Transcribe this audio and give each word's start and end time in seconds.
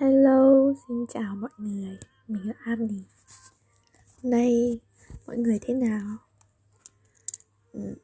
Hello, 0.00 0.72
xin 0.88 1.06
chào 1.06 1.36
mọi 1.36 1.50
người, 1.58 1.98
mình 2.28 2.48
là 2.48 2.54
Annie 2.58 3.04
Hôm 4.22 4.30
nay 4.30 4.80
mọi 5.26 5.36
người 5.36 5.58
thế 5.62 5.74
nào? 5.74 6.16
Ừ, 7.72 7.94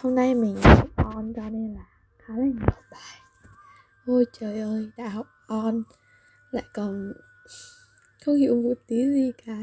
hôm 0.00 0.14
nay 0.14 0.34
mình 0.34 0.56
học 0.62 0.88
on 0.96 1.32
cho 1.36 1.42
nên 1.42 1.74
là 1.74 1.86
khá 2.18 2.36
là 2.36 2.44
nhiều 2.44 2.82
bài. 2.90 3.20
Ôi 4.06 4.24
trời 4.32 4.60
ơi, 4.60 4.90
đã 4.96 5.08
học 5.08 5.26
on. 5.46 5.82
Lại 6.50 6.64
còn 6.74 7.12
không 8.24 8.36
hiểu 8.36 8.62
một 8.62 8.74
tí 8.86 8.96
gì 8.96 9.32
cả. 9.46 9.58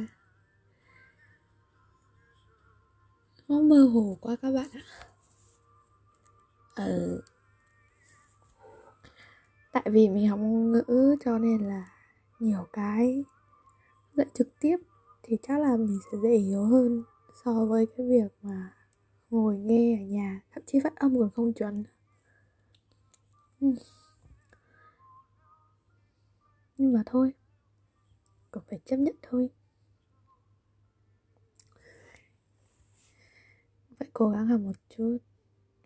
Nó 3.48 3.59
mơ 3.59 3.89
hồ 3.94 4.18
quá 4.21 4.36
các 4.41 4.52
bạn 4.52 4.70
ạ. 4.73 4.84
Ừ 6.75 7.21
tại 9.84 9.91
vì 9.91 10.09
mình 10.09 10.28
học 10.28 10.39
ngôn 10.39 10.71
ngữ 10.71 11.16
cho 11.25 11.38
nên 11.38 11.68
là 11.68 11.88
nhiều 12.40 12.67
cái 12.73 13.26
dạy 14.13 14.27
trực 14.34 14.48
tiếp 14.59 14.77
thì 15.23 15.38
chắc 15.44 15.59
là 15.59 15.77
mình 15.77 16.00
sẽ 16.12 16.17
dễ 16.23 16.30
hiểu 16.30 16.63
hơn 16.63 17.03
so 17.44 17.66
với 17.66 17.86
cái 17.98 18.08
việc 18.09 18.31
mà 18.41 18.73
ngồi 19.30 19.58
nghe 19.58 20.00
ở 20.00 20.05
nhà, 20.05 20.41
thậm 20.53 20.63
chí 20.67 20.80
phát 20.84 20.95
âm 20.95 21.20
còn 21.20 21.30
không 21.30 21.53
chuẩn. 21.53 21.84
Ừ. 23.59 23.67
Nhưng 26.78 26.94
mà 26.94 27.03
thôi, 27.05 27.34
cũng 28.52 28.64
phải 28.70 28.80
chấp 28.86 28.98
nhận 28.98 29.16
thôi. 29.22 29.50
Phải 34.00 34.09
cố 34.14 34.30
gắng 34.30 34.48
học 34.48 34.62
một 34.62 34.75
chút. 34.98 35.17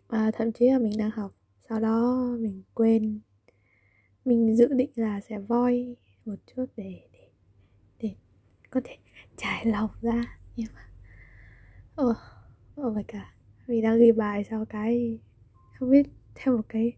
Và 0.08 0.30
thậm 0.30 0.52
chí 0.52 0.70
là 0.70 0.78
mình 0.78 0.98
đang 0.98 1.10
học, 1.10 1.32
sau 1.68 1.80
đó 1.80 2.26
mình 2.40 2.62
quên 2.74 3.20
mình 4.24 4.56
dự 4.56 4.68
định 4.68 4.90
là 4.94 5.20
sẽ 5.20 5.38
voi 5.38 5.96
một 6.24 6.34
chút 6.46 6.66
để 6.76 7.00
để 7.12 7.28
để 8.00 8.14
có 8.70 8.80
thể 8.84 8.96
trải 9.36 9.66
lòng 9.66 9.90
ra. 10.00 10.38
Nhưng 10.56 10.68
mà, 10.74 10.88
ồ 11.94 12.12
ồ 12.74 12.90
vậy 12.90 13.04
cả 13.08 13.34
mình 13.66 13.82
đang 13.82 13.98
ghi 13.98 14.12
bài 14.12 14.44
sau 14.44 14.64
cái, 14.64 15.18
không 15.78 15.90
biết, 15.90 16.06
theo 16.34 16.56
một 16.56 16.62
cái 16.68 16.92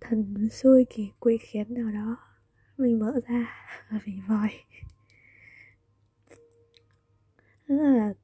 thần 0.00 0.48
xui 0.50 0.84
kỳ 0.90 1.10
quỷ 1.20 1.38
khiến 1.40 1.74
nào 1.74 1.90
đó, 1.90 2.16
mình 2.76 2.98
mở 2.98 3.20
ra 3.26 3.66
và 3.90 3.98
mình 4.06 4.22
voi. 4.28 4.48
Rất 7.66 7.76
là 7.76 8.14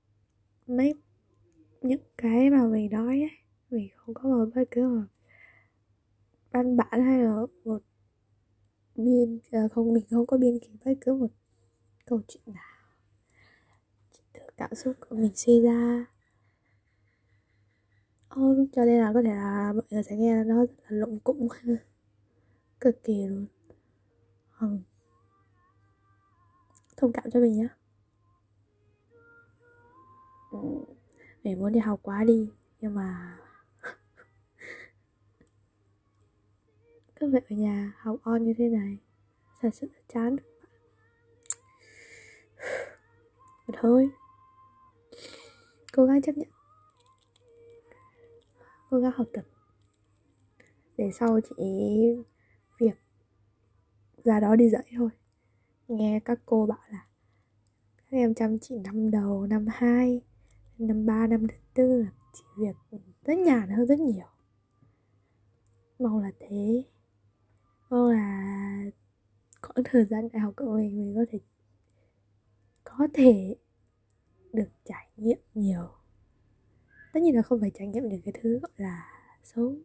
mấy, 0.66 0.94
những 1.82 2.02
cái 2.18 2.50
mà 2.50 2.66
mình 2.66 2.90
nói 2.90 3.20
ấy, 3.20 3.30
mình 3.70 3.88
không 3.96 4.14
có 4.14 4.22
một 4.22 4.46
bất 4.54 4.64
cứ 4.70 4.88
một 4.88 5.13
văn 6.54 6.76
bản 6.76 7.04
hay 7.04 7.18
là 7.18 7.46
một 7.64 7.82
biên 8.96 9.38
à, 9.50 9.68
không 9.72 9.92
mình 9.92 10.04
không 10.10 10.26
có 10.26 10.38
biên 10.38 10.58
kịch 10.58 10.70
bất 10.84 10.92
cứ 11.00 11.14
một 11.14 11.30
câu 12.06 12.20
chuyện 12.28 12.42
nào. 12.46 12.88
Chỉ 14.12 14.22
từ 14.32 14.40
cảm 14.56 14.74
xúc 14.74 14.96
của 15.08 15.16
mình 15.16 15.32
suy 15.34 15.60
ra. 15.60 16.06
Oh, 18.40 18.68
cho 18.72 18.84
nên 18.84 19.00
là 19.00 19.12
có 19.14 19.22
thể 19.22 19.34
là 19.34 19.72
mọi 19.72 19.82
người 19.90 20.02
sẽ 20.02 20.16
nghe 20.16 20.44
nó 20.44 20.54
rất 20.54 20.70
là 20.78 20.96
lụng 20.96 21.20
cụng 21.20 21.48
cực 22.80 23.02
kỳ 23.04 23.26
luôn. 23.26 23.46
Ừ. 24.60 24.78
thông 26.96 27.12
cảm 27.12 27.30
cho 27.30 27.40
mình 27.40 27.56
nhé 27.56 27.68
ừ. 30.50 30.58
mình 31.44 31.58
muốn 31.58 31.72
đi 31.72 31.80
học 31.80 32.00
quá 32.02 32.24
đi 32.24 32.50
nhưng 32.80 32.94
mà 32.94 33.38
cứ 37.24 37.30
vậy 37.30 37.42
ở 37.50 37.56
nhà 37.56 37.92
học 37.98 38.16
on 38.22 38.44
như 38.44 38.54
thế 38.58 38.68
này, 38.68 38.98
thật 39.60 39.70
sự 39.72 39.86
là 39.94 40.00
chán 40.08 40.36
mà 43.66 43.78
thôi, 43.80 44.10
cố 45.92 46.06
gắng 46.06 46.22
chấp 46.22 46.36
nhận. 46.36 46.48
Cố 48.90 48.98
gắng 48.98 49.12
học 49.14 49.26
tập. 49.32 49.44
Để 50.96 51.10
sau 51.18 51.40
chị 51.40 51.54
việc 52.80 52.98
ra 54.24 54.40
đó 54.40 54.56
đi 54.56 54.68
dạy 54.68 54.92
thôi. 54.96 55.10
Nghe 55.88 56.20
các 56.24 56.38
cô 56.46 56.66
bảo 56.66 56.78
là 56.90 57.06
các 57.96 58.16
em 58.16 58.34
chăm 58.34 58.58
chỉ 58.58 58.78
năm 58.78 59.10
đầu, 59.10 59.46
năm 59.46 59.66
hai, 59.68 60.22
năm 60.78 61.06
ba, 61.06 61.26
năm 61.26 61.48
thứ 61.48 61.56
tư 61.74 62.06
chị 62.32 62.44
việc 62.56 62.76
rất 63.24 63.38
nhàn 63.38 63.68
hơn 63.70 63.86
rất 63.86 63.98
nhiều. 63.98 64.26
Mong 65.98 66.18
là 66.18 66.30
thế 66.40 66.84
mong 67.94 68.10
là 68.10 68.90
khoảng 69.62 69.84
thời 69.84 70.04
gian 70.04 70.28
đại 70.32 70.40
học 70.40 70.54
của 70.56 70.74
mình 70.76 70.98
mình 70.98 71.14
có 71.16 71.24
thể 71.30 71.38
có 72.84 73.08
thể 73.14 73.56
được 74.52 74.68
trải 74.84 75.08
nghiệm 75.16 75.38
nhiều. 75.54 75.88
Tất 77.12 77.20
nhiên 77.22 77.36
là 77.36 77.42
không 77.42 77.60
phải 77.60 77.70
trải 77.74 77.86
nghiệm 77.86 78.08
được 78.08 78.16
cái 78.24 78.34
thứ 78.42 78.58
gọi 78.58 78.70
là 78.76 79.06
xấu. 79.42 79.76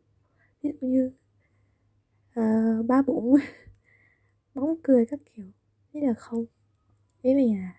Ví 0.61 0.71
dụ 0.81 0.87
như 0.87 1.11
uh, 2.39 2.85
ba 2.85 3.01
bụng 3.01 3.35
bóng 4.53 4.75
cười 4.83 5.05
các 5.05 5.19
kiểu. 5.35 5.45
Thế 5.93 6.01
là 6.01 6.13
không. 6.13 6.45
Với 7.23 7.35
mình 7.35 7.61
là 7.61 7.75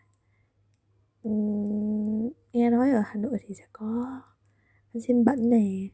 um, 1.22 2.32
nghe 2.52 2.70
nói 2.70 2.90
ở 2.90 3.02
hà 3.06 3.14
nội 3.14 3.38
thì 3.42 3.54
sẽ 3.54 3.64
có 3.72 4.20
ăn 4.94 5.00
xin 5.00 5.24
bẩn 5.24 5.50
này 5.50 5.90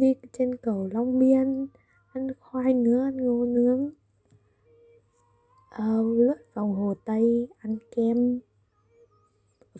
đi 0.00 0.14
trên 0.32 0.56
cầu 0.56 0.88
long 0.92 1.18
biên 1.18 1.66
ăn 2.12 2.28
khoai 2.40 2.74
nướng 2.74 3.00
ăn 3.00 3.16
ngô 3.16 3.44
nướng. 3.44 3.90
Uh, 5.74 6.18
lướt 6.18 6.34
vòng 6.54 6.74
hồ 6.74 6.94
tây 7.04 7.48
ăn 7.58 7.76
kem. 7.96 8.40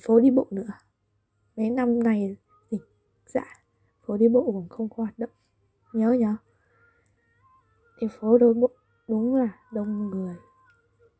Phố 0.00 0.21
đi 0.21 0.31
bộ 0.31 0.47
nữa. 0.50 0.69
Mấy 1.56 1.71
năm 1.71 2.03
này 2.03 2.37
dịch 2.71 2.83
dạ 3.27 3.44
phố 4.06 4.17
đi 4.17 4.28
bộ 4.28 4.43
cũng 4.53 4.69
không 4.69 4.88
có 4.88 5.03
hoạt 5.03 5.19
động. 5.19 5.31
Nhớ 5.93 6.12
nhở 6.12 6.37
thì 7.99 8.06
phố 8.21 8.38
đi 8.38 8.47
bộ 8.56 8.71
đúng 9.09 9.34
là 9.34 9.59
đông 9.72 10.11
người. 10.11 10.37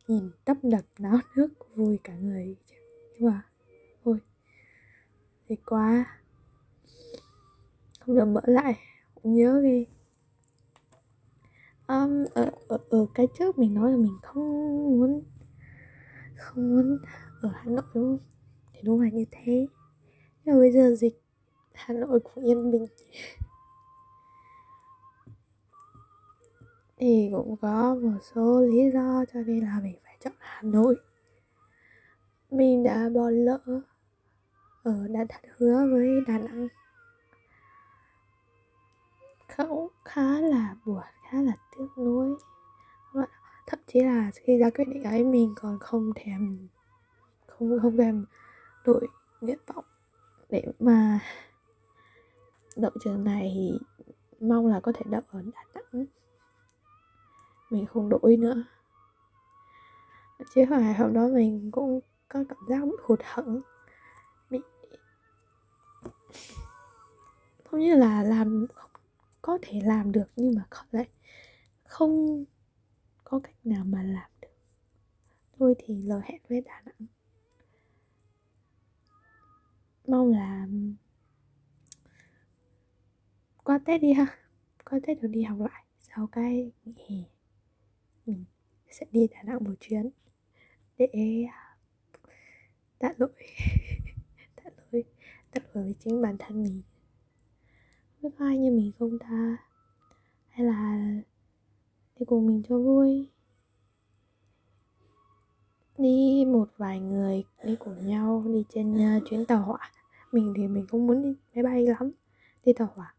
Nhìn 0.07 0.31
tấp 0.45 0.57
nập 0.63 0.85
náo 0.99 1.17
nước 1.35 1.49
vui 1.75 1.99
cả 2.03 2.15
người. 2.15 2.55
Nhưng 3.13 3.31
mà 3.31 3.41
thôi. 4.03 4.19
Thì 5.47 5.55
quá 5.55 6.18
không 8.09 8.17
được 8.17 8.25
mở 8.25 8.41
lại. 8.45 8.79
Cũng 9.15 9.33
nhớ 9.33 9.61
ghê 9.63 9.85
um, 11.87 12.25
ở, 12.33 12.51
ở, 12.67 12.77
ở 12.89 13.05
cái 13.13 13.27
trước 13.37 13.57
mình 13.57 13.73
nói 13.73 13.91
là 13.91 13.97
mình 13.97 14.17
không 14.21 14.43
muốn 14.83 15.23
không 16.37 16.69
muốn 16.69 16.97
ở 17.41 17.49
Hà 17.53 17.65
Nội 17.65 17.83
đúng 17.93 18.17
không? 18.17 18.19
Thì 18.73 18.81
đúng 18.83 19.01
là 19.01 19.09
như 19.09 19.25
thế. 19.31 19.67
Nhưng 20.45 20.55
mà 20.55 20.59
bây 20.59 20.71
giờ 20.71 20.95
dịch 20.95 21.21
Hà 21.73 21.93
Nội 21.93 22.19
cũng 22.19 22.43
yên 22.43 22.71
bình. 22.71 22.85
Thì 26.97 27.29
cũng 27.35 27.57
có 27.61 27.95
một 27.95 28.19
số 28.33 28.61
lý 28.61 28.91
do 28.93 29.25
cho 29.33 29.39
nên 29.41 29.59
là 29.59 29.79
mình 29.83 29.99
phải 30.03 30.17
chọn 30.19 30.33
Hà 30.39 30.61
Nội. 30.61 30.95
Mình 32.51 32.83
đã 32.83 33.09
bỏ 33.15 33.29
lỡ 33.29 33.59
ở 34.83 35.07
đã 35.07 35.23
đặt 35.23 35.41
hứa 35.57 35.87
với 35.91 36.09
Đà 36.27 36.37
Nẵng 36.37 36.67
cũng 39.67 39.87
khá 40.05 40.39
là 40.39 40.75
buồn, 40.85 41.03
khá 41.29 41.41
là 41.41 41.53
tiếc 41.77 41.87
nuối. 41.97 42.35
Thậm 43.67 43.79
chí 43.87 43.99
là 43.99 44.31
khi 44.33 44.57
ra 44.57 44.69
quyết 44.69 44.85
định 44.87 45.03
ấy, 45.03 45.23
mình 45.23 45.53
còn 45.55 45.79
không 45.79 46.11
thèm, 46.15 46.67
không 47.47 47.79
không 47.81 47.97
thèm 47.97 48.25
đổi 48.85 49.07
nguyện 49.41 49.59
vọng. 49.67 49.85
Để 50.49 50.65
mà 50.79 51.19
đậu 52.75 52.91
trường 53.03 53.23
này 53.23 53.51
thì 53.55 53.79
mong 54.47 54.67
là 54.67 54.79
có 54.79 54.91
thể 54.91 55.01
đậu 55.05 55.21
ở 55.31 55.41
đà 55.41 55.63
nẵng. 55.73 56.05
Mình 57.69 57.85
không 57.85 58.09
đổi 58.09 58.37
nữa. 58.37 58.63
Chứ 60.55 60.65
hồi 60.69 60.83
hôm 60.83 61.13
đó 61.13 61.27
mình 61.33 61.71
cũng 61.71 61.99
có 62.27 62.43
cảm 62.49 62.57
giác 62.67 62.85
bị 62.85 62.91
hụt 63.03 63.19
hẫng, 63.23 63.61
bị 64.49 64.59
không 67.65 67.79
như 67.79 67.95
là 67.95 68.23
làm 68.23 68.65
không 68.75 68.88
có 69.41 69.59
thể 69.61 69.81
làm 69.83 70.11
được 70.11 70.31
nhưng 70.35 70.55
mà 70.55 70.65
lại 70.91 71.09
không 71.83 72.45
có 73.23 73.39
cách 73.39 73.55
nào 73.63 73.85
mà 73.85 74.03
làm 74.03 74.31
được. 74.41 74.47
Thôi 75.57 75.75
thì 75.77 76.03
lời 76.03 76.21
hẹn 76.23 76.41
với 76.49 76.61
đà 76.61 76.81
nẵng. 76.85 77.07
Mong 80.07 80.31
là 80.31 80.67
qua 83.63 83.79
tết 83.85 84.01
đi 84.01 84.13
ha. 84.13 84.37
Qua 84.85 84.99
tết 85.03 85.21
được 85.21 85.27
đi 85.27 85.43
học 85.43 85.59
lại. 85.59 85.85
Sau 85.99 86.27
cái 86.27 86.71
nghỉ 86.85 86.93
hè, 87.09 87.29
mình 88.25 88.45
sẽ 88.91 89.05
đi 89.11 89.27
đà 89.31 89.43
nẵng 89.43 89.63
một 89.63 89.73
chuyến 89.79 90.09
để 90.97 91.07
à, 91.51 91.77
tạ 92.99 93.13
lỗi. 93.17 93.29
Tạ 94.55 94.69
lỗi 94.91 95.03
tạ 95.51 95.61
lỗi 95.73 95.83
với 95.83 95.95
chính 95.99 96.21
bản 96.21 96.35
thân 96.39 96.63
mình 96.63 96.81
biết 98.21 98.29
có 98.39 98.45
ai 98.45 98.57
như 98.57 98.71
mình 98.71 98.91
không 98.99 99.19
ta 99.19 99.57
hay 100.47 100.65
là 100.65 101.09
đi 102.19 102.25
cùng 102.25 102.47
mình 102.47 102.63
cho 102.69 102.77
vui? 102.77 103.29
Đi 105.97 106.45
một 106.47 106.69
vài 106.77 106.99
người 106.99 107.43
đi 107.63 107.75
cùng 107.75 108.07
nhau 108.07 108.43
đi 108.53 108.65
trên 108.69 109.17
uh, 109.17 109.23
chuyến 109.29 109.45
tàu 109.45 109.61
hỏa. 109.61 109.91
Mình 110.31 110.53
thì 110.57 110.67
mình 110.67 110.87
không 110.87 111.07
muốn 111.07 111.21
đi 111.21 111.35
máy 111.55 111.63
bay 111.63 111.85
lắm. 111.85 112.11
Đi 112.65 112.73
tàu 112.73 112.91
hỏa. 112.95 113.15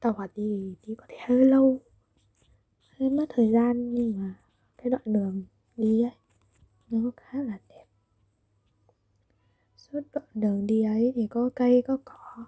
Tàu 0.00 0.12
hỏa 0.12 0.28
đi 0.34 0.76
đi 0.86 0.94
có 0.94 1.04
thể 1.08 1.16
hơi 1.26 1.44
lâu. 1.44 1.80
Hơi 2.98 3.10
mất 3.10 3.26
thời 3.28 3.52
gian 3.52 3.94
nhưng 3.94 4.18
mà 4.18 4.34
cái 4.76 4.90
đoạn 4.90 5.02
đường 5.04 5.44
đi 5.76 6.02
ấy 6.02 6.12
nó 6.90 7.10
khá 7.16 7.42
là 7.42 7.58
đẹp. 7.68 7.84
Suốt 9.76 10.00
đoạn 10.12 10.26
đường 10.34 10.66
đi 10.66 10.82
ấy 10.82 11.12
thì 11.14 11.26
có 11.26 11.50
cây 11.54 11.82
có 11.86 11.98
cỏ 12.04 12.44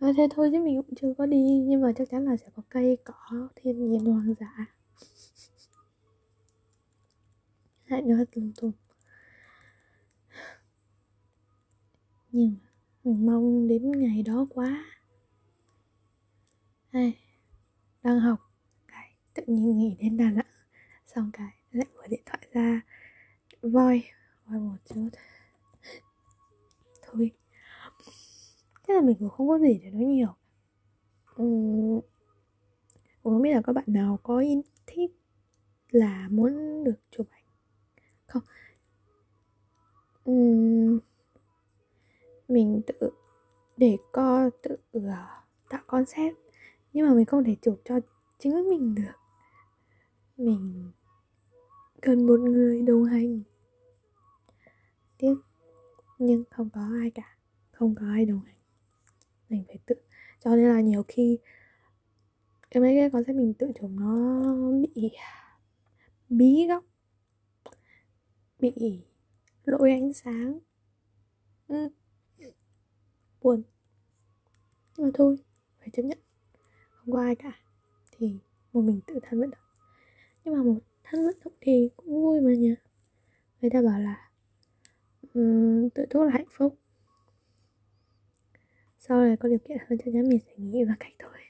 à, 0.00 0.12
thế 0.16 0.28
thôi 0.30 0.48
chứ 0.52 0.60
mình 0.60 0.82
cũng 0.82 0.94
chưa 1.00 1.14
có 1.18 1.26
đi 1.26 1.62
nhưng 1.66 1.82
mà 1.82 1.92
chắc 1.98 2.10
chắn 2.10 2.24
là 2.24 2.36
sẽ 2.36 2.46
có 2.56 2.62
cây 2.68 2.98
cỏ 3.04 3.48
thiên 3.56 3.86
nhiên 3.86 4.04
hoang 4.04 4.34
dã 4.40 4.66
lại 7.86 8.02
nói 8.02 8.24
lung 8.34 8.52
tung 8.60 8.72
nhưng 12.36 12.56
mình 13.04 13.26
mong 13.26 13.68
đến 13.68 13.92
ngày 13.92 14.22
đó 14.22 14.46
quá. 14.50 14.84
Ai, 16.90 17.18
đang 18.02 18.20
học 18.20 18.38
cái 18.88 19.14
tự 19.34 19.42
nhiên 19.46 19.78
nghĩ 19.78 19.96
đến 20.00 20.16
đà 20.16 20.30
nẵng 20.30 20.46
xong 21.06 21.30
cái 21.32 21.50
lại 21.70 21.86
mở 21.96 22.02
điện 22.10 22.22
thoại 22.26 22.46
ra. 22.52 22.80
Voi 23.62 24.04
voi 24.44 24.60
một 24.60 24.76
chút. 24.84 25.08
Thôi 27.02 27.30
thế 28.88 28.94
là 28.94 29.00
mình 29.00 29.16
cũng 29.18 29.30
không 29.30 29.48
có 29.48 29.58
gì 29.58 29.80
để 29.82 29.90
nói 29.90 30.04
nhiều. 30.04 30.28
Uhm, 31.42 32.00
không 33.22 33.42
biết 33.42 33.50
là 33.54 33.62
các 33.62 33.72
bạn 33.72 33.84
nào 33.86 34.18
có 34.22 34.38
ý 34.38 34.62
thích 34.86 35.10
là 35.90 36.28
muốn 36.30 36.84
được 36.84 37.00
chụp 37.10 37.26
ảnh 37.30 37.44
không? 38.26 38.42
Uhm, 40.30 40.98
mình 42.48 42.80
tự 42.86 43.10
để 43.76 43.96
co 44.12 44.50
tự 44.62 44.76
uh, 44.98 45.02
tạo 45.68 45.82
concept 45.86 46.36
nhưng 46.92 47.08
mà 47.08 47.14
mình 47.14 47.26
không 47.26 47.44
thể 47.44 47.56
chụp 47.62 47.80
cho 47.84 48.00
chính 48.38 48.68
mình 48.68 48.94
được. 48.94 49.12
Mình 50.36 50.90
cần 52.02 52.26
một 52.26 52.40
người 52.40 52.82
đồng 52.82 53.04
hành. 53.04 53.40
Tiếc 55.18 55.34
nhưng 56.18 56.44
không 56.50 56.70
có 56.70 56.80
ai 57.00 57.10
cả. 57.10 57.36
Không 57.72 57.94
có 57.94 58.06
ai 58.06 58.24
đồng 58.24 58.40
hành 58.40 58.55
mình 59.48 59.64
phải 59.68 59.78
tự 59.86 59.94
cho 60.40 60.56
nên 60.56 60.68
là 60.68 60.80
nhiều 60.80 61.04
khi 61.08 61.38
cái 62.70 62.80
mấy 62.80 62.96
cái 62.96 63.10
concept 63.10 63.36
mình 63.36 63.54
tự 63.54 63.72
chụp 63.80 63.90
nó 63.94 64.42
bị 64.94 65.10
bí 66.28 66.66
góc 66.68 66.84
bị 68.58 69.00
lỗi 69.64 69.90
ánh 69.90 70.12
sáng. 70.12 70.58
Ừ. 71.68 71.88
buồn. 73.42 73.62
Nhưng 74.96 75.06
mà 75.06 75.10
thôi 75.14 75.36
phải 75.78 75.88
chấp 75.92 76.02
nhận. 76.02 76.18
Không 76.90 77.12
có 77.12 77.20
ai 77.20 77.36
cả 77.36 77.52
thì 78.10 78.38
một 78.72 78.80
mình 78.80 79.00
tự 79.06 79.18
thân 79.22 79.40
vận 79.40 79.50
động. 79.50 79.60
Nhưng 80.44 80.54
mà 80.54 80.62
một 80.62 80.78
thân 81.04 81.26
vận 81.26 81.36
động 81.44 81.54
thì 81.60 81.90
cũng 81.96 82.22
vui 82.22 82.40
mà 82.40 82.54
nhỉ. 82.54 82.74
Người 83.60 83.70
ta 83.70 83.82
bảo 83.82 84.00
là 84.00 84.30
um, 85.34 85.88
tự 85.88 86.06
thuốc 86.10 86.24
là 86.24 86.30
hạnh 86.32 86.48
phúc 86.50 86.78
sau 89.08 89.20
này 89.20 89.36
có 89.36 89.48
điều 89.48 89.58
kiện 89.58 89.78
hơn 89.88 89.98
chắc 89.98 90.12
chắn 90.12 90.28
mình 90.28 90.38
sẽ 90.46 90.52
nghĩ 90.56 90.84
và 90.84 90.94
cách 91.00 91.12
thôi. 91.18 91.32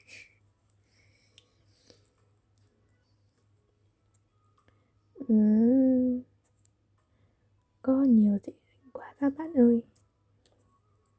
Ừ. 5.27 5.35
có 7.81 8.03
nhiều 8.03 8.37
dự 8.43 8.53
định 8.53 8.89
quá 8.93 9.13
các 9.19 9.33
bạn 9.37 9.53
ơi. 9.53 9.81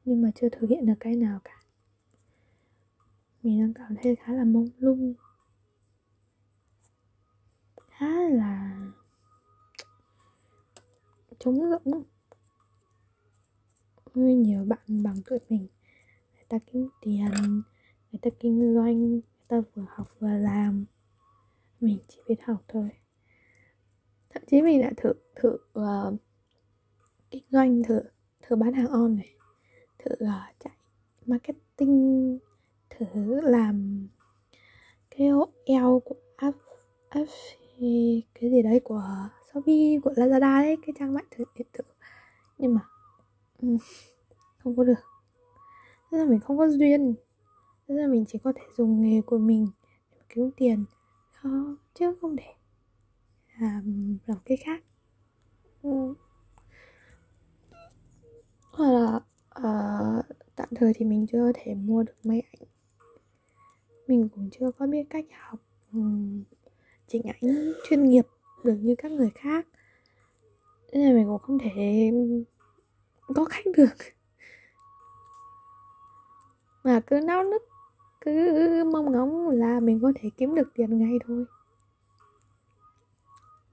Nhưng 0.05 0.21
mà 0.21 0.31
chưa 0.35 0.49
thực 0.49 0.69
hiện 0.69 0.85
được 0.85 0.93
cái 0.99 1.15
nào 1.15 1.39
cả. 1.43 1.61
Mình 3.43 3.59
đang 3.61 3.73
cảm 3.73 3.95
thấy 4.03 4.15
khá 4.15 4.33
là 4.33 4.43
mông 4.43 4.69
lung. 4.77 5.13
Khá 7.87 8.29
là 8.29 8.79
trống 11.39 11.59
rỗng. 11.71 12.03
Nhiều 14.15 14.65
bạn 14.65 15.03
bằng 15.03 15.15
tuổi 15.25 15.39
mình 15.49 15.67
ta 16.49 16.57
kiếm 16.65 16.89
tiền 17.01 17.31
người 18.11 18.19
ta 18.21 18.29
kinh 18.39 18.73
doanh 18.75 19.09
người 19.09 19.21
ta 19.47 19.61
vừa 19.75 19.85
học 19.89 20.07
vừa 20.19 20.37
làm. 20.37 20.85
Mình 21.79 21.99
chỉ 22.07 22.19
biết 22.27 22.35
học 22.43 22.63
thôi. 22.67 22.89
Thậm 24.29 24.43
chí 24.47 24.61
mình 24.61 24.81
đã 24.81 24.91
thử 24.97 25.13
thử 25.35 25.57
uh, 25.79 26.19
kinh 27.31 27.43
doanh 27.49 27.83
thử 27.83 28.01
thử 28.41 28.55
bán 28.55 28.73
hàng 28.73 28.87
on 28.87 29.15
này. 29.15 29.35
Thử 29.99 30.11
uh, 30.13 30.59
chạy 30.59 30.73
marketing 31.25 32.39
thử 32.89 33.41
làm 33.41 34.07
cái 35.09 35.27
eo 35.65 36.01
của 36.05 36.15
app 36.35 36.57
app 37.09 37.29
cái 38.33 38.49
gì 38.51 38.61
đấy 38.63 38.81
của 38.83 39.29
shopee 39.53 39.99
của 40.03 40.11
lazada 40.11 40.61
đấy 40.61 40.77
cái 40.81 40.93
trang 40.99 41.13
mạng 41.13 41.25
thử 41.31 41.43
điện 41.55 41.67
tử. 41.71 41.83
Nhưng 42.57 42.73
mà 42.73 42.81
um, 43.61 43.77
không 44.57 44.77
có 44.77 44.83
được 44.83 45.18
thế 46.11 46.17
là 46.17 46.25
mình 46.25 46.39
không 46.39 46.57
có 46.57 46.67
duyên. 46.69 47.15
Thế 47.87 47.95
là 47.95 48.07
mình 48.07 48.25
chỉ 48.27 48.39
có 48.43 48.53
thể 48.55 48.61
dùng 48.77 49.01
nghề 49.01 49.21
của 49.21 49.37
mình 49.37 49.67
để 50.11 50.17
kiếm 50.29 50.51
tiền. 50.57 50.85
Đó, 51.43 51.77
chứ 51.93 52.15
không 52.21 52.35
thể 52.37 52.53
làm 53.59 54.17
làm 54.25 54.37
cái 54.45 54.57
khác. 54.57 54.83
Ừ. 55.81 56.13
hoặc 58.71 58.91
là 58.91 59.15
uh, 59.59 60.25
tạm 60.55 60.69
thời 60.75 60.93
thì 60.95 61.05
mình 61.05 61.25
chưa 61.31 61.51
thể 61.55 61.75
mua 61.75 62.03
được 62.03 62.13
máy 62.23 62.41
ảnh. 62.51 62.67
Mình 64.07 64.29
cũng 64.29 64.49
chưa 64.51 64.71
có 64.71 64.87
biết 64.87 65.03
cách 65.09 65.25
học 65.39 65.59
um, 65.91 66.43
chỉnh 67.07 67.21
ảnh 67.23 67.73
chuyên 67.89 68.03
nghiệp 68.03 68.25
được 68.63 68.75
như 68.81 68.95
các 68.97 69.11
người 69.11 69.29
khác. 69.35 69.67
Nên 70.91 71.07
là 71.07 71.13
mình 71.13 71.27
cũng 71.27 71.39
không 71.39 71.59
thể 71.59 72.11
có 73.35 73.45
khách 73.45 73.65
được 73.77 74.18
mà 76.89 76.99
cứ 77.07 77.19
náo 77.19 77.43
nức 77.43 77.61
cứ 78.21 78.83
mong 78.93 79.11
ngóng 79.11 79.49
là 79.49 79.79
mình 79.79 79.99
có 80.01 80.13
thể 80.15 80.29
kiếm 80.37 80.55
được 80.55 80.71
tiền 80.73 80.99
ngay 80.99 81.17
thôi. 81.27 81.45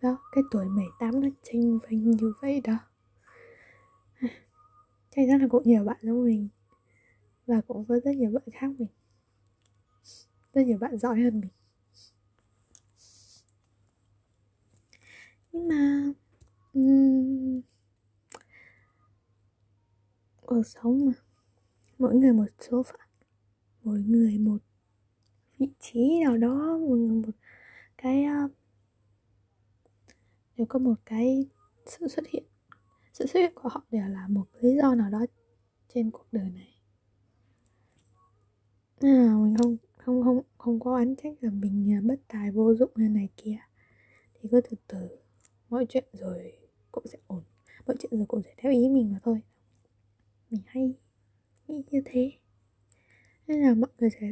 Đó 0.02 0.18
cái 0.32 0.44
tuổi 0.50 0.66
18 0.66 1.20
nó 1.20 1.28
tranh 1.42 1.78
vinh 1.88 2.10
như 2.10 2.32
vậy 2.40 2.60
đó. 2.60 2.78
Chắc 5.10 5.22
chắn 5.28 5.40
là 5.40 5.46
cũng 5.50 5.62
nhiều 5.64 5.84
bạn 5.84 5.96
giống 6.02 6.24
mình. 6.24 6.48
Và 7.46 7.60
cũng 7.66 7.84
có 7.88 8.00
rất 8.04 8.16
nhiều 8.16 8.30
bạn 8.30 8.44
khác 8.52 8.70
mình. 8.78 8.88
Rất 10.52 10.62
nhiều 10.62 10.78
bạn 10.78 10.98
giỏi 10.98 11.20
hơn 11.20 11.40
mình. 11.40 11.50
Nhưng 15.52 15.68
mà 15.68 16.12
um, 16.74 17.60
cuộc 20.40 20.62
sống 20.66 21.06
mà 21.06 21.12
mỗi 21.98 22.14
người 22.14 22.32
một 22.32 22.46
số 22.60 22.82
phận 22.82 23.05
mỗi 23.86 24.02
người 24.02 24.38
một 24.38 24.58
vị 25.58 25.68
trí 25.80 26.20
nào 26.24 26.36
đó 26.36 26.78
mỗi 26.80 26.98
người 26.98 27.22
một 27.22 27.32
cái 27.98 28.24
ờ, 28.24 28.44
uh, 28.44 28.50
đều 30.56 30.66
có 30.66 30.78
một 30.78 30.94
cái 31.04 31.46
sự 31.86 32.08
xuất 32.08 32.26
hiện 32.28 32.44
sự 33.12 33.26
xuất 33.26 33.40
hiện 33.40 33.52
của 33.54 33.68
họ 33.68 33.84
đều 33.90 34.08
là 34.08 34.28
một 34.28 34.46
lý 34.60 34.76
do 34.76 34.94
nào 34.94 35.10
đó 35.10 35.26
trên 35.94 36.10
cuộc 36.10 36.26
đời 36.32 36.50
này. 36.50 36.74
À, 39.00 39.34
mình 39.42 39.56
không 39.58 39.76
không 39.96 40.22
không 40.24 40.42
không 40.58 40.80
có 40.80 40.92
oán 40.92 41.16
trách 41.16 41.34
là 41.40 41.50
mình 41.50 41.96
ờ, 41.96 42.08
bất 42.08 42.20
tài 42.28 42.50
vô 42.50 42.74
dụng 42.74 42.90
hay 42.96 43.08
này 43.08 43.28
kia. 43.36 43.58
Thì 44.34 44.48
cứ 44.52 44.60
từ 44.70 44.76
từ 44.86 45.18
mọi 45.68 45.86
chuyện 45.88 46.04
rồi 46.12 46.52
cũng 46.92 47.06
sẽ 47.06 47.18
ổn 47.26 47.42
mọi 47.86 47.96
chuyện 48.00 48.12
rồi 48.16 48.26
cũng 48.28 48.42
sẽ 48.42 48.54
theo 48.56 48.72
ý 48.72 48.88
mình 48.88 49.12
mà 49.12 49.18
thôi. 49.22 49.40
Mình 50.50 50.62
hay 50.66 50.94
nghĩ 51.68 51.82
như 51.90 52.02
thế 52.04 52.32
nên 53.48 53.60
là 53.62 53.74
mọi 53.74 53.90
người 53.98 54.10
sẽ, 54.10 54.26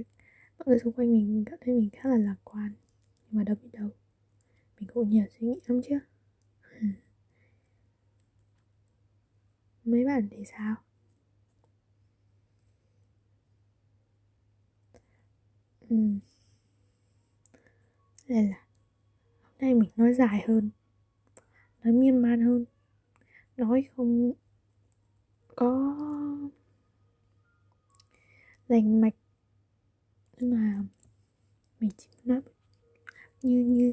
mọi 0.59 0.67
người 0.67 0.79
xung 0.79 0.93
quanh 0.93 1.13
mình 1.13 1.45
cảm 1.47 1.59
thấy 1.61 1.75
mình 1.75 1.91
khá 1.93 2.09
là 2.09 2.17
lạc 2.17 2.37
quan. 2.45 2.73
Nhưng 3.31 3.39
mà 3.39 3.45
đâu 3.45 3.57
biết 3.63 3.69
đâu, 3.73 3.89
mình 4.81 4.91
cũng 4.95 5.11
nhiều 5.11 5.25
suy 5.41 5.47
nghĩ 5.47 5.61
lắm 5.69 5.81
chứ. 5.89 5.99
Mấy 9.85 10.05
bạn 10.05 10.29
thì 10.31 10.45
sao? 10.45 10.77
Ừ. 15.89 15.97
nên 18.29 18.49
là, 18.51 18.57
hôm 19.43 19.53
nay 19.61 19.75
mình 19.75 19.91
nói 19.97 20.13
dài 20.15 20.45
hơn, 20.49 20.71
nói 21.85 21.93
miên 21.93 22.17
man 22.23 22.41
hơn, 22.41 22.65
nói 23.57 23.85
không 23.97 24.33
có 25.57 25.95
rành 28.75 29.01
mạch. 29.01 29.15
Nhưng 30.39 30.51
mà 30.51 30.83
mình 31.81 31.91
chỉ 31.97 32.09
nói 32.25 32.41
như 33.43 33.65
như 33.65 33.93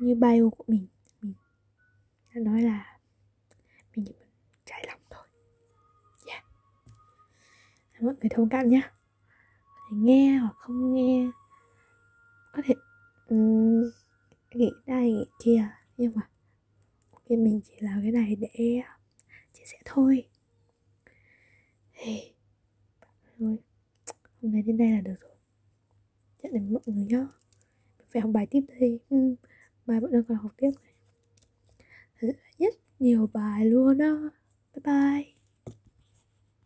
như 0.00 0.14
bio 0.14 0.50
của 0.50 0.64
mình 0.66 0.86
mình 1.20 1.34
đã 2.34 2.40
nói 2.40 2.62
là 2.62 2.98
mình 3.96 4.06
chỉ 4.06 4.12
muốn 4.18 4.28
trải 4.64 4.84
lòng 4.86 5.00
thôi. 5.10 5.26
Yeah. 6.26 6.44
mọi 8.00 8.14
người 8.20 8.30
thông 8.30 8.48
cảm 8.48 8.68
nhé 8.68 8.80
có 9.66 9.80
thể 9.90 9.96
nghe 9.96 10.38
hoặc 10.38 10.54
không 10.56 10.94
nghe. 10.94 11.30
Có 12.52 12.62
thể 12.64 12.74
um, 13.28 13.82
nghĩ 14.54 14.70
đây 14.86 15.12
nghĩ 15.12 15.26
kia. 15.44 15.68
Nhưng 15.96 16.12
mà 16.14 16.22
cái 17.28 17.38
mình 17.38 17.60
chỉ 17.64 17.74
làm 17.80 18.02
cái 18.02 18.12
này 18.12 18.36
để 18.36 18.80
à, 18.86 18.98
chia 19.52 19.64
sẻ 19.64 19.78
thôi. 19.84 20.28
Hey. 21.92 22.34
thôi 23.38 23.58
hôm 24.44 24.52
nay 24.52 24.62
đến 24.62 24.76
đây 24.76 24.90
là 24.90 25.00
được 25.00 25.20
rồi. 25.20 25.32
Chắc 26.42 26.52
đến 26.52 26.72
mọi 26.72 26.82
người 26.86 27.04
nhá. 27.04 27.26
Phải 28.12 28.22
học 28.22 28.30
bài 28.34 28.46
tiếp 28.50 28.60
đây. 28.80 29.00
Ừ. 29.10 29.34
mai 29.86 30.00
vẫn 30.00 30.12
đang 30.12 30.24
còn 30.24 30.36
học 30.36 30.52
tiếp 30.56 30.70
này. 30.82 30.94
Rất 32.58 32.74
nhiều 32.98 33.28
bài 33.32 33.66
luôn 33.66 33.98
á. 33.98 34.14
Bye 34.74 34.82
bye. 34.84 35.33